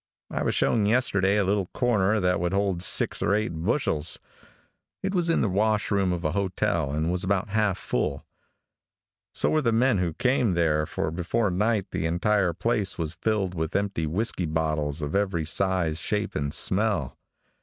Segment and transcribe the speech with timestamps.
[0.31, 4.17] I was shown yesterday a little corner that would hold six or eight bushels.
[5.03, 8.25] It was in the wash room of a hotel, and was about half full.
[9.35, 13.53] So were the men who came there, for before night the entire place was filled
[13.53, 17.15] with empty whisky bottles of every size, shape and smell.